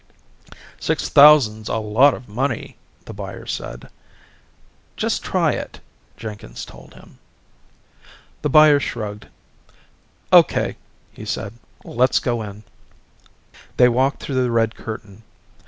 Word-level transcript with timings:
"Six 0.79 1.09
thousand's 1.09 1.69
a 1.69 1.75
lot 1.77 2.15
of 2.15 2.27
money," 2.27 2.75
the 3.05 3.13
buyer 3.13 3.45
said. 3.45 3.87
"Just 4.97 5.21
try 5.21 5.51
it," 5.51 5.79
Jenkins 6.17 6.65
told 6.65 6.95
him. 6.95 7.19
The 8.41 8.49
buyer 8.49 8.79
shrugged. 8.79 9.27
"O.K.," 10.31 10.75
he 11.13 11.23
said. 11.25 11.53
"Let's 11.83 12.17
go 12.17 12.41
in." 12.41 12.63
They 13.77 13.89
walked 13.89 14.23
through 14.23 14.41
the 14.41 14.49
red 14.49 14.73
curtain. 14.73 15.21